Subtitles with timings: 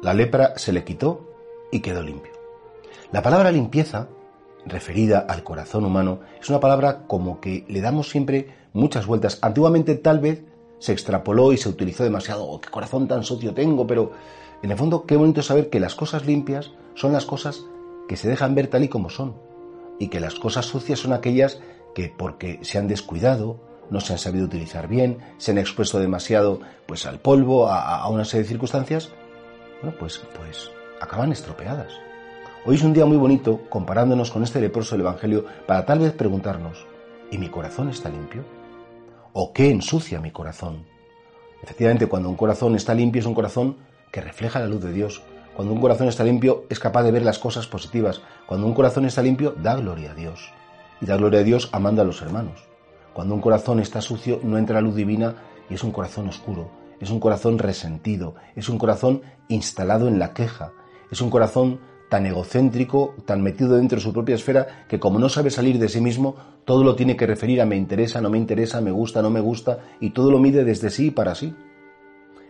[0.00, 1.28] La lepra se le quitó
[1.72, 2.32] y quedó limpio.
[3.10, 4.08] La palabra limpieza,
[4.64, 9.38] referida al corazón humano, es una palabra como que le damos siempre muchas vueltas.
[9.42, 10.44] Antiguamente tal vez
[10.78, 14.12] se extrapoló y se utilizó demasiado, oh, qué corazón tan sucio tengo, pero
[14.62, 17.64] en el fondo qué bonito saber que las cosas limpias son las cosas
[18.08, 19.34] que se dejan ver tal y como son
[19.98, 21.60] y que las cosas sucias son aquellas
[21.94, 23.58] que porque se han descuidado,
[23.90, 28.08] no se han sabido utilizar bien, se han expuesto demasiado pues al polvo, a, a
[28.08, 29.10] una serie de circunstancias,
[29.82, 31.92] bueno, pues, pues acaban estropeadas.
[32.64, 36.12] Hoy es un día muy bonito comparándonos con este leproso del Evangelio para tal vez
[36.12, 36.86] preguntarnos,
[37.30, 38.44] ¿y mi corazón está limpio?
[39.32, 40.84] ¿O qué ensucia mi corazón?
[41.62, 43.76] Efectivamente, cuando un corazón está limpio es un corazón
[44.10, 45.22] que refleja la luz de Dios.
[45.54, 48.20] Cuando un corazón está limpio es capaz de ver las cosas positivas.
[48.46, 50.50] Cuando un corazón está limpio da gloria a Dios.
[51.00, 52.68] Y da gloria a Dios amando a los hermanos.
[53.12, 55.34] Cuando un corazón está sucio no entra la luz divina
[55.68, 60.32] y es un corazón oscuro es un corazón resentido, es un corazón instalado en la
[60.34, 60.72] queja,
[61.10, 65.28] es un corazón tan egocéntrico, tan metido dentro de su propia esfera, que como no
[65.28, 68.38] sabe salir de sí mismo, todo lo tiene que referir a me interesa, no me
[68.38, 71.54] interesa, me gusta, no me gusta, y todo lo mide desde sí y para sí.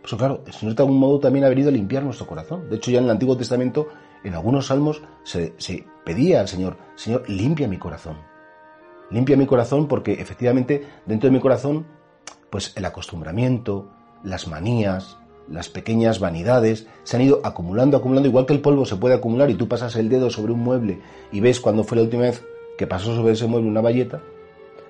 [0.05, 2.69] Eso claro, el Señor de algún modo también ha venido a limpiar nuestro corazón.
[2.69, 3.89] De hecho, ya en el Antiguo Testamento,
[4.23, 8.17] en algunos salmos, se, se pedía al Señor, Señor, limpia mi corazón.
[9.11, 11.87] Limpia mi corazón porque efectivamente dentro de mi corazón,
[12.51, 13.91] pues el acostumbramiento,
[14.23, 15.17] las manías,
[15.49, 19.51] las pequeñas vanidades se han ido acumulando, acumulando, igual que el polvo se puede acumular
[19.51, 21.01] y tú pasas el dedo sobre un mueble
[21.33, 22.45] y ves cuándo fue la última vez
[22.77, 24.21] que pasó sobre ese mueble una valleta,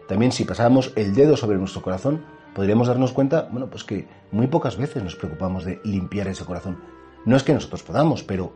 [0.08, 2.24] también si pasáramos el dedo sobre nuestro corazón,
[2.54, 6.78] podríamos darnos cuenta, bueno, pues que muy pocas veces nos preocupamos de limpiar ese corazón.
[7.26, 8.52] No es que nosotros podamos, pero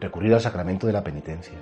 [0.00, 1.54] recurrir al sacramento de la penitencia,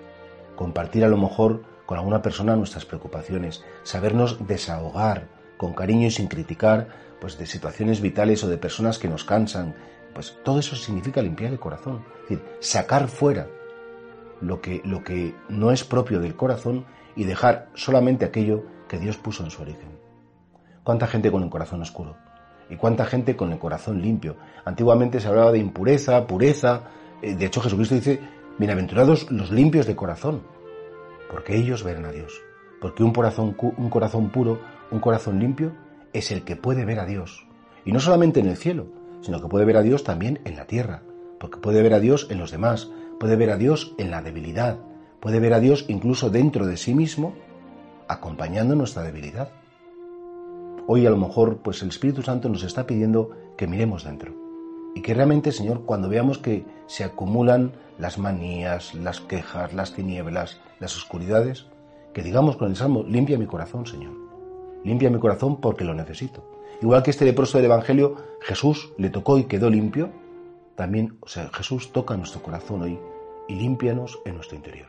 [0.54, 6.28] compartir a lo mejor con alguna persona nuestras preocupaciones, sabernos desahogar con cariño y sin
[6.28, 6.88] criticar,
[7.20, 9.74] pues de situaciones vitales o de personas que nos cansan,
[10.14, 13.48] pues todo eso significa limpiar el corazón, es decir, sacar fuera
[14.40, 19.16] lo que, lo que no es propio del corazón y dejar solamente aquello que Dios
[19.16, 19.98] puso en su origen.
[20.82, 22.16] ¿Cuánta gente con el corazón oscuro?
[22.68, 24.36] ¿Y cuánta gente con el corazón limpio?
[24.64, 26.82] Antiguamente se hablaba de impureza, pureza.
[27.22, 28.20] Eh, de hecho, Jesucristo dice,
[28.58, 30.42] bienaventurados los limpios de corazón,
[31.30, 32.40] porque ellos verán a Dios.
[32.80, 34.60] Porque un corazón, un corazón puro,
[34.90, 35.72] un corazón limpio,
[36.16, 37.46] es el que puede ver a Dios.
[37.84, 38.86] Y no solamente en el cielo,
[39.20, 41.02] sino que puede ver a Dios también en la tierra,
[41.38, 42.90] porque puede ver a Dios en los demás,
[43.20, 44.78] puede ver a Dios en la debilidad,
[45.20, 47.34] puede ver a Dios incluso dentro de sí mismo,
[48.08, 49.50] acompañando nuestra debilidad.
[50.86, 54.34] Hoy a lo mejor pues el Espíritu Santo nos está pidiendo que miremos dentro
[54.94, 60.60] y que realmente, Señor, cuando veamos que se acumulan las manías, las quejas, las tinieblas,
[60.80, 61.66] las oscuridades,
[62.14, 64.25] que digamos con el Salmo, limpia mi corazón, Señor
[64.84, 66.44] limpia mi corazón porque lo necesito.
[66.82, 70.10] Igual que este leproso del Evangelio, Jesús le tocó y quedó limpio,
[70.74, 72.98] también, o sea, Jesús toca nuestro corazón hoy
[73.48, 74.88] y límpianos en nuestro interior.